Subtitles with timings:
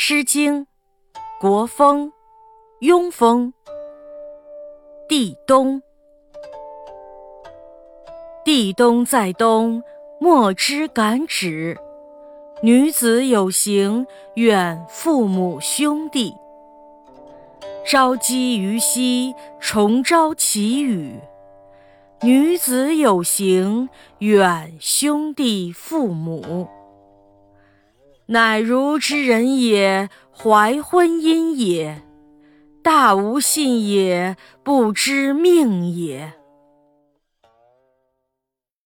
[0.00, 0.64] 诗经·
[1.40, 2.06] 国风·
[2.78, 3.52] 雍风。
[5.08, 5.82] 地冬，
[8.44, 9.82] 地冬在东，
[10.20, 11.76] 莫之敢止。
[12.62, 16.32] 女子有行，远父母兄弟。
[17.84, 21.18] 朝积于夕，重朝其雨。
[22.22, 23.88] 女子有行，
[24.18, 26.68] 远兄弟父母。
[28.30, 32.02] 乃如之人也，怀婚姻也。
[32.82, 36.37] 大无信也，不知命也。